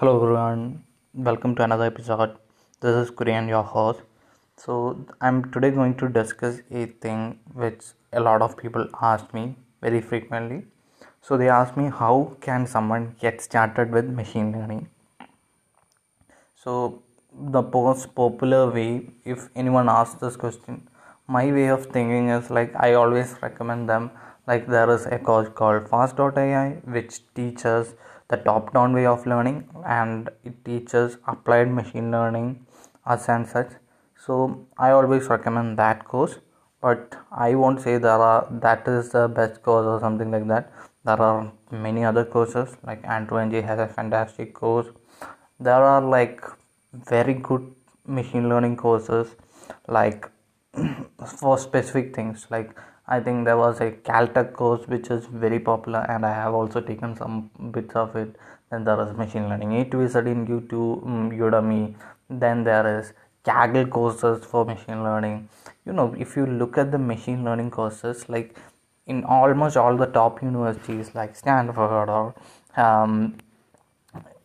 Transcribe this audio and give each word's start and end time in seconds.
Hello 0.00 0.10
everyone, 0.16 0.84
welcome 1.12 1.56
to 1.56 1.64
another 1.64 1.86
episode. 1.86 2.36
This 2.80 2.94
is 2.94 3.10
Kurian, 3.10 3.48
your 3.48 3.64
host. 3.64 4.02
So 4.56 5.04
I'm 5.20 5.50
today 5.50 5.72
going 5.72 5.96
to 5.96 6.08
discuss 6.08 6.60
a 6.70 6.86
thing 7.04 7.40
which 7.52 7.82
a 8.12 8.20
lot 8.20 8.40
of 8.40 8.56
people 8.56 8.86
ask 9.02 9.34
me 9.34 9.56
very 9.82 10.00
frequently. 10.00 10.66
So 11.20 11.36
they 11.36 11.48
ask 11.48 11.76
me 11.76 11.90
how 11.90 12.36
can 12.40 12.64
someone 12.64 13.16
get 13.20 13.40
started 13.40 13.90
with 13.90 14.08
machine 14.08 14.52
learning? 14.52 14.88
So 16.54 17.02
the 17.32 17.62
most 17.62 18.14
popular 18.14 18.70
way, 18.70 19.10
if 19.24 19.48
anyone 19.56 19.88
asks 19.88 20.20
this 20.20 20.36
question, 20.36 20.88
my 21.26 21.50
way 21.50 21.66
of 21.70 21.86
thinking 21.86 22.28
is 22.28 22.50
like 22.50 22.72
I 22.76 22.94
always 22.94 23.34
recommend 23.42 23.88
them 23.88 24.12
like 24.46 24.68
there 24.68 24.88
is 24.90 25.06
a 25.06 25.18
course 25.18 25.48
called 25.48 25.90
fast.ai 25.90 26.82
which 26.84 27.18
teaches 27.34 27.96
the 28.28 28.36
top 28.36 28.72
down 28.74 28.92
way 28.92 29.06
of 29.06 29.26
learning 29.26 29.58
and 29.86 30.30
it 30.44 30.64
teaches 30.64 31.16
applied 31.26 31.70
machine 31.70 32.10
learning 32.10 32.66
as 33.06 33.28
and 33.28 33.46
such. 33.46 33.70
So 34.26 34.66
i 34.78 34.90
always 34.90 35.28
recommend 35.28 35.78
that 35.78 36.04
course 36.04 36.38
but 36.82 37.16
i 37.32 37.54
won't 37.54 37.80
say 37.80 37.96
there 37.98 38.22
are 38.30 38.46
that 38.64 38.86
is 38.86 39.10
the 39.10 39.26
best 39.28 39.62
course 39.62 39.86
or 39.86 39.98
something 40.00 40.30
like 40.30 40.46
that. 40.48 40.72
There 41.04 41.20
are 41.20 41.52
many 41.70 42.04
other 42.04 42.24
courses 42.24 42.76
like 42.84 43.04
andrew 43.04 43.38
ng 43.38 43.62
has 43.62 43.78
a 43.78 43.88
fantastic 43.88 44.54
course. 44.54 44.88
There 45.60 45.82
are 45.92 46.02
like 46.02 46.42
very 46.92 47.34
good 47.34 47.74
machine 48.06 48.48
learning 48.48 48.76
courses 48.76 49.34
like 49.86 50.30
for 51.38 51.58
specific 51.58 52.14
things 52.14 52.46
like 52.50 52.70
I 53.08 53.20
think 53.20 53.46
there 53.46 53.56
was 53.56 53.80
a 53.80 53.90
Caltech 53.90 54.52
course 54.52 54.86
which 54.86 55.10
is 55.10 55.26
very 55.26 55.58
popular, 55.58 56.00
and 56.08 56.26
I 56.26 56.34
have 56.34 56.54
also 56.54 56.80
taken 56.80 57.16
some 57.16 57.50
bits 57.72 57.96
of 57.96 58.14
it. 58.16 58.36
Then 58.70 58.84
there 58.84 59.00
is 59.02 59.16
machine 59.16 59.48
learning 59.48 59.72
A 59.80 59.84
to 59.86 60.06
Z 60.06 60.18
in 60.18 60.46
YouTube, 60.46 61.06
um, 61.06 61.30
Udemy. 61.30 61.94
Then 62.28 62.64
there 62.64 62.98
is 62.98 63.14
Kaggle 63.44 63.88
courses 63.88 64.44
for 64.44 64.64
machine 64.66 65.02
learning. 65.02 65.48
You 65.86 65.94
know, 65.94 66.14
if 66.18 66.36
you 66.36 66.44
look 66.44 66.76
at 66.76 66.92
the 66.92 66.98
machine 66.98 67.44
learning 67.44 67.70
courses, 67.70 68.28
like 68.28 68.56
in 69.06 69.24
almost 69.24 69.78
all 69.78 69.96
the 69.96 70.06
top 70.06 70.42
universities 70.42 71.14
like 71.14 71.34
Stanford 71.34 72.10
or 72.10 72.34
um, 72.76 73.38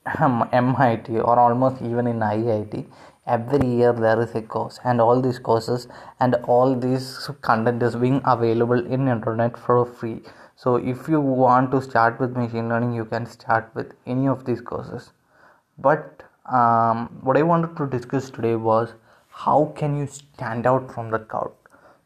MIT 0.06 1.20
or 1.20 1.40
almost 1.40 1.82
even 1.82 2.08
in 2.08 2.20
IIT, 2.20 2.86
every 3.26 3.68
year 3.68 3.94
there 3.94 4.22
is 4.22 4.36
a 4.36 4.42
course 4.42 4.80
and 4.84 5.00
all 5.00 5.22
these 5.22 5.40
courses 5.40 5.88
and 6.20 6.36
all 6.46 6.76
this 6.76 7.30
content 7.42 7.82
is 7.82 7.96
being 7.96 8.22
available 8.26 8.86
in 8.86 9.08
internet 9.08 9.58
for 9.58 9.86
free. 9.86 10.22
So 10.56 10.76
if 10.76 11.08
you 11.08 11.22
want 11.22 11.72
to 11.72 11.82
start 11.82 12.20
with 12.20 12.36
machine 12.36 12.68
learning 12.70 12.94
you 12.94 13.06
can 13.06 13.26
start 13.26 13.72
with 13.74 13.94
any 14.06 14.28
of 14.28 14.46
these 14.46 14.62
courses. 14.62 15.12
But 15.78 16.24
um, 16.52 17.22
what 17.22 17.38
i 17.38 17.42
wanted 17.42 17.78
to 17.78 17.88
discuss 17.88 18.30
today 18.30 18.56
was 18.56 18.94
how 19.30 19.74
can 19.78 19.98
you 19.98 20.06
stand 20.06 20.68
out 20.68 20.94
from 20.94 21.10
the 21.10 21.20
crowd? 21.20 21.54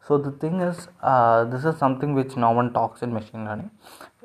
So 0.08 0.17
the 0.17 0.32
thing 0.32 0.61
is 0.61 0.88
uh, 1.02 1.45
this 1.45 1.66
is 1.66 1.78
something 1.78 2.14
which 2.14 2.38
no 2.38 2.52
one 2.52 2.72
talks 2.73 3.02
in 3.02 3.11
machine 3.11 3.45
learning 3.45 3.72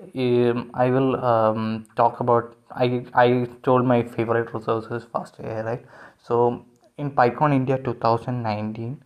um, 0.02 0.70
i 0.74 0.90
will 0.90 1.16
um, 1.24 1.86
talk 1.96 2.20
about 2.20 2.56
i 2.70 3.04
i 3.14 3.46
told 3.62 3.84
my 3.84 4.02
favorite 4.02 4.52
resources 4.54 5.04
fast 5.12 5.38
AI, 5.40 5.62
right 5.62 5.84
so 6.22 6.64
in 6.98 7.10
PyCon 7.10 7.54
India 7.54 7.78
2019, 7.78 9.02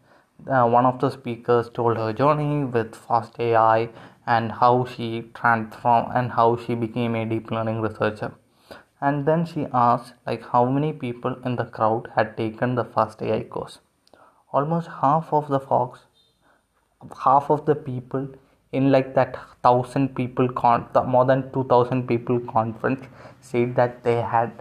uh, 0.51 0.67
one 0.69 0.85
of 0.85 1.01
the 1.01 1.11
speakers 1.11 1.71
told 1.71 1.97
her 1.97 2.13
journey 2.13 2.65
with 2.65 2.95
Fast 2.95 3.39
AI 3.39 3.89
and 4.27 4.53
how 4.53 4.85
she 4.85 5.31
transformed 5.35 6.09
and 6.15 6.33
how 6.33 6.57
she 6.57 6.75
became 6.75 7.15
a 7.15 7.25
deep 7.25 7.51
learning 7.51 7.81
researcher. 7.81 8.35
And 9.01 9.25
then 9.25 9.47
she 9.47 9.67
asked 9.73 10.15
like 10.27 10.43
how 10.51 10.65
many 10.65 10.93
people 10.93 11.37
in 11.45 11.57
the 11.57 11.65
crowd 11.65 12.11
had 12.17 12.37
taken 12.37 12.75
the 12.75 12.85
Fast 12.85 13.23
AI 13.23 13.45
course. 13.45 13.79
Almost 14.53 14.89
half 15.01 15.33
of 15.33 15.49
the 15.49 15.61
folks, 15.61 16.01
half 17.25 17.51
of 17.51 17.67
the 17.67 17.75
people 17.75 18.29
in 18.73 18.91
like 18.91 19.15
that 19.15 19.37
thousand 19.63 20.15
people 20.15 20.49
con 20.49 20.89
more 21.07 21.25
than 21.25 21.51
two 21.53 21.65
thousand 21.65 22.07
people 22.07 22.41
conference 22.41 23.07
said 23.41 23.75
that 23.77 24.03
they 24.05 24.21
had 24.21 24.53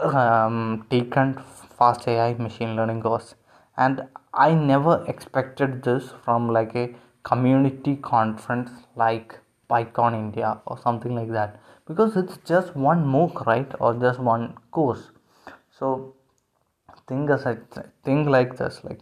um, 0.00 0.86
taken 0.90 1.34
fast 1.78 2.08
AI 2.08 2.34
machine 2.34 2.76
learning 2.76 3.02
course. 3.02 3.34
And 3.76 4.02
I 4.34 4.54
never 4.54 5.04
expected 5.06 5.82
this 5.82 6.12
from 6.24 6.48
like 6.52 6.74
a 6.74 6.94
community 7.22 7.96
conference 7.96 8.70
like 8.96 9.38
PyCon 9.70 10.14
India 10.14 10.60
or 10.66 10.78
something 10.78 11.14
like 11.14 11.30
that. 11.30 11.60
Because 11.86 12.16
it's 12.16 12.38
just 12.38 12.74
one 12.76 13.04
MOOC 13.04 13.46
right? 13.46 13.72
Or 13.80 13.94
just 13.94 14.18
one 14.18 14.54
course. 14.70 15.10
So 15.70 16.14
think 17.06 17.30
as 17.30 17.44
think 18.04 18.28
like 18.28 18.56
this 18.56 18.80
like 18.84 19.00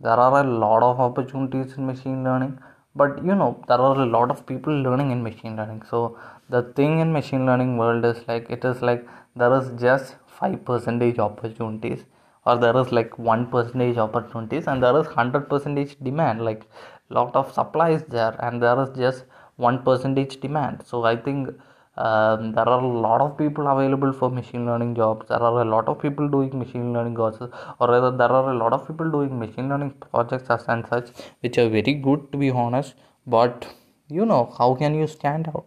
there 0.00 0.18
are 0.26 0.40
a 0.40 0.48
lot 0.62 0.82
of 0.82 1.00
opportunities 1.00 1.74
in 1.76 1.86
machine 1.86 2.24
learning 2.24 2.58
but 2.94 3.24
you 3.24 3.34
know 3.34 3.62
there 3.68 3.78
are 3.78 4.00
a 4.02 4.06
lot 4.06 4.30
of 4.30 4.46
people 4.46 4.72
learning 4.86 5.10
in 5.10 5.22
machine 5.22 5.56
learning. 5.56 5.82
So 5.90 6.18
the 6.48 6.62
thing 6.62 7.00
in 7.00 7.12
machine 7.12 7.46
learning 7.46 7.76
world 7.76 8.04
is 8.04 8.26
like 8.28 8.48
it 8.50 8.64
is 8.64 8.82
like 8.82 9.06
there 9.36 9.52
is 9.58 9.70
just 9.80 10.16
5 10.26 10.64
percentage 10.64 11.18
opportunities 11.18 12.04
or 12.46 12.56
there 12.58 12.76
is 12.76 12.92
like 12.92 13.18
1 13.18 13.46
percentage 13.46 13.96
opportunities 13.96 14.66
and 14.66 14.82
there 14.82 14.96
is 15.00 15.06
100 15.06 15.48
percentage 15.48 15.96
demand. 16.02 16.44
Like 16.44 16.64
lot 17.10 17.34
of 17.34 17.52
supply 17.52 17.90
is 17.90 18.02
there 18.04 18.36
and 18.40 18.62
there 18.62 18.80
is 18.82 18.96
just 18.96 19.24
1 19.56 19.82
percentage 19.82 20.40
demand. 20.40 20.82
So 20.84 21.04
i 21.04 21.16
think 21.16 21.48
um, 21.96 22.52
there 22.52 22.68
are 22.68 22.80
a 22.80 22.86
lot 22.86 23.20
of 23.20 23.38
people 23.38 23.68
available 23.68 24.12
for 24.12 24.28
machine 24.28 24.66
learning 24.66 24.96
jobs. 24.96 25.28
There 25.28 25.38
are 25.38 25.62
a 25.62 25.64
lot 25.64 25.86
of 25.88 26.00
people 26.00 26.28
doing 26.28 26.58
machine 26.58 26.92
learning 26.92 27.14
courses 27.14 27.50
or 27.78 27.88
rather 27.88 28.16
there 28.16 28.32
are 28.32 28.50
a 28.50 28.56
lot 28.56 28.72
of 28.72 28.86
people 28.86 29.10
doing 29.10 29.38
machine 29.38 29.68
learning 29.68 29.92
projects 30.10 30.50
as 30.50 30.64
and 30.66 30.84
such 30.88 31.10
which 31.40 31.56
are 31.58 31.68
very 31.68 31.94
good 31.94 32.32
to 32.32 32.38
be 32.38 32.50
honest. 32.50 32.94
But 33.26 33.66
you 34.08 34.26
know 34.26 34.52
how 34.58 34.74
can 34.74 34.94
you 34.94 35.06
stand 35.06 35.48
out? 35.48 35.66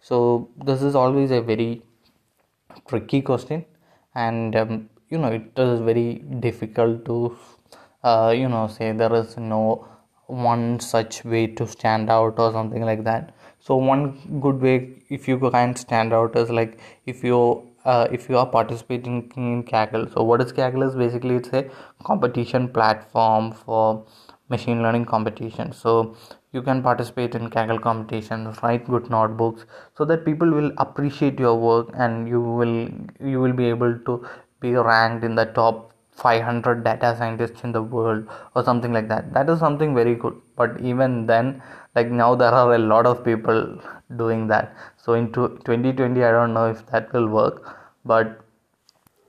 So 0.00 0.48
this 0.64 0.80
is 0.82 0.94
always 0.94 1.30
a 1.30 1.42
very 1.42 1.82
tricky 2.88 3.20
question. 3.20 3.66
And 4.14 4.56
um, 4.56 4.88
you 5.10 5.18
know 5.18 5.28
it 5.28 5.52
is 5.56 5.80
very 5.80 6.14
difficult 6.40 7.04
to 7.04 7.36
uh, 8.02 8.34
you 8.34 8.48
know 8.48 8.68
say 8.68 8.92
there 8.92 9.14
is 9.14 9.36
no 9.36 9.86
one 10.28 10.78
such 10.78 11.24
way 11.24 11.46
to 11.46 11.66
stand 11.66 12.10
out 12.10 12.38
or 12.38 12.52
something 12.52 12.82
like 12.82 13.04
that. 13.04 13.34
So 13.60 13.76
one 13.76 14.40
good 14.40 14.60
way 14.60 15.02
if 15.08 15.26
you 15.26 15.38
can 15.38 15.74
stand 15.74 16.12
out 16.12 16.36
is 16.36 16.50
like 16.50 16.78
if 17.06 17.24
you 17.24 17.66
uh, 17.84 18.06
if 18.12 18.28
you 18.28 18.36
are 18.36 18.46
participating 18.46 19.32
in 19.36 19.64
Kaggle. 19.64 20.12
So 20.12 20.22
what 20.22 20.40
is 20.42 20.52
Kaggle 20.52 20.86
is 20.88 20.94
basically 20.94 21.36
it's 21.36 21.48
a 21.48 21.68
competition 22.04 22.68
platform 22.68 23.52
for 23.52 24.04
machine 24.48 24.82
learning 24.82 25.06
competition. 25.06 25.72
So 25.72 26.16
you 26.52 26.62
can 26.62 26.82
participate 26.82 27.34
in 27.34 27.50
Kaggle 27.50 27.80
competitions 27.80 28.58
write 28.62 28.86
good 28.86 29.10
notebooks 29.10 29.64
so 29.96 30.04
that 30.04 30.24
people 30.24 30.50
will 30.50 30.72
appreciate 30.78 31.38
your 31.38 31.56
work 31.58 31.90
and 31.94 32.28
you 32.28 32.40
will 32.40 32.88
you 33.20 33.40
will 33.40 33.52
be 33.52 33.66
able 33.66 33.98
to 34.06 34.26
be 34.60 34.72
ranked 34.72 35.24
in 35.24 35.34
the 35.34 35.46
top 35.46 35.92
500 36.22 36.82
data 36.84 37.14
scientists 37.16 37.62
in 37.64 37.72
the 37.72 37.82
world 37.82 38.26
or 38.54 38.64
something 38.64 38.92
like 38.92 39.08
that. 39.08 39.32
That 39.32 39.48
is 39.48 39.58
something 39.58 39.94
very 39.94 40.14
good. 40.14 40.40
But 40.56 40.80
even 40.80 41.26
then 41.26 41.62
like 41.94 42.10
now 42.10 42.34
there 42.34 42.54
are 42.60 42.74
a 42.74 42.78
lot 42.78 43.06
of 43.06 43.24
people 43.24 43.80
doing 44.16 44.46
that. 44.48 44.74
So 44.96 45.14
into 45.14 45.48
2020 45.64 46.24
i 46.24 46.30
don't 46.30 46.54
know 46.54 46.66
if 46.70 46.84
that 46.86 47.12
will 47.12 47.28
work 47.28 47.76
but 48.04 48.40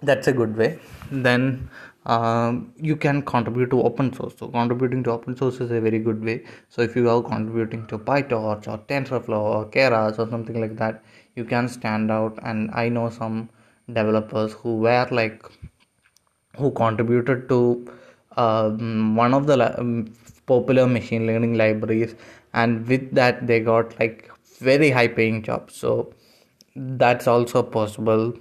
that's 0.02 0.28
a 0.28 0.34
good 0.34 0.56
way. 0.56 0.80
Then 1.12 1.70
um, 2.06 2.74
you 2.78 2.96
can 2.96 3.22
contribute 3.22 3.70
to 3.72 3.82
open 3.84 4.12
source. 4.14 4.34
So 4.40 4.48
contributing 4.48 5.04
to 5.04 5.12
open 5.12 5.36
source 5.38 5.60
is 5.60 5.72
a 5.72 5.82
very 5.82 6.00
good 6.00 6.24
way. 6.24 6.44
So 6.70 6.82
if 6.82 6.96
you 6.96 7.10
are 7.10 7.22
contributing 7.22 7.86
to 7.88 7.98
pytorch 7.98 8.68
or 8.68 8.78
tensorflow 8.92 9.42
or 9.56 9.66
keras 9.70 10.18
or 10.18 10.30
something 10.30 10.60
like 10.60 10.78
that 10.78 11.04
you 11.36 11.46
can 11.46 11.68
stand 11.68 12.12
out. 12.12 12.40
And 12.44 12.72
i 12.74 12.90
know 12.90 13.10
some 13.10 13.50
developers 13.88 14.54
who 14.54 14.78
were 14.78 15.08
like 15.12 15.44
who 16.60 16.72
contributed 16.72 17.48
to 17.50 17.60
um, 18.38 19.16
one 19.16 19.34
of 19.34 19.48
the 19.48 19.80
um, 19.80 20.14
popular 20.46 20.88
machine 20.88 21.26
learning 21.28 21.56
libraries. 21.56 22.16
And 22.54 22.88
with 22.88 23.14
that 23.16 23.46
they 23.48 23.60
got 23.60 24.00
like 24.00 24.32
very 24.60 24.90
high 24.90 25.08
paying 25.08 25.44
jobs 25.44 25.76
so 25.76 26.14
that's 26.76 27.28
also 27.28 27.64
possible. 27.64 28.34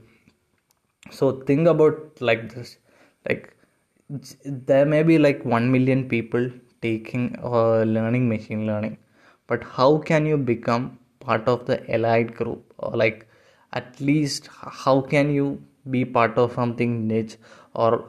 So 1.11 1.33
think 1.43 1.67
about 1.69 2.21
like 2.21 2.55
this. 2.55 2.77
Like 3.29 3.55
there 4.45 4.87
may 4.87 5.03
be 5.03 5.19
like 5.19 5.45
1 5.45 5.71
million 5.71 6.09
people 6.09 6.51
taking 6.83 7.39
or 7.41 7.83
uh, 7.83 7.85
learning 7.85 8.29
machine 8.29 8.67
learning. 8.67 8.99
But 9.47 9.65
how 9.65 9.99
can 9.99 10.27
you 10.27 10.37
become 10.37 10.99
part 11.21 11.49
of 11.49 11.67
the 11.67 11.79
elite 11.93 12.35
group? 12.35 12.73
Or 12.79 12.97
like 12.97 13.27
at 13.73 14.01
least 14.01 14.49
how 14.53 15.01
can 15.01 15.33
you 15.33 15.63
be 15.91 16.05
part 16.05 16.37
of 16.39 16.53
something 16.53 17.07
niche 17.07 17.37
or 17.75 18.05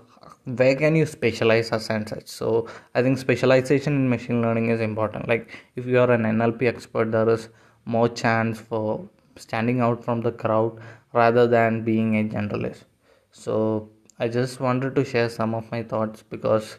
where 0.46 0.76
can 0.76 0.96
you 0.96 1.06
specialize 1.06 1.72
as 1.72 1.90
and 1.90 2.08
such. 2.08 2.28
So 2.28 2.68
i 2.96 3.02
think 3.02 3.18
specialization 3.18 3.94
in 3.94 4.10
machine 4.10 4.42
learning 4.42 4.70
is 4.70 4.82
important. 4.82 5.28
Like 5.28 5.50
if 5.76 5.86
you 5.86 6.00
are 6.00 6.12
an 6.12 6.24
nlp 6.24 6.64
expert 6.64 7.12
there 7.12 7.30
is 7.30 7.50
more 7.86 8.10
chance 8.10 8.60
for 8.60 9.08
standing 9.36 9.80
out 9.82 10.04
from 10.04 10.22
the 10.22 10.32
crowd 10.32 10.80
rather 11.14 11.48
than 11.48 11.84
being 11.84 12.18
a 12.18 12.24
generalist. 12.24 12.84
So 13.32 13.90
i 14.20 14.28
just 14.28 14.60
wanted 14.60 14.96
to 14.96 15.06
share 15.06 15.30
some 15.30 15.56
of 15.56 15.72
my 15.72 15.84
thoughts 15.84 16.24
because 16.24 16.78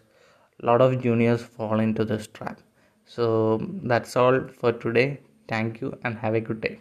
a 0.62 0.66
lot 0.66 0.80
of 0.82 1.00
juniors 1.02 1.42
fall 1.42 1.80
into 1.80 2.04
this 2.04 2.26
trap. 2.26 2.60
So 3.06 3.60
that's 3.82 4.16
all 4.16 4.40
for 4.48 4.72
today. 4.72 5.20
Thank 5.48 5.80
you 5.80 5.98
and 6.04 6.16
have 6.18 6.34
a 6.34 6.40
good 6.40 6.60
day 6.60 6.78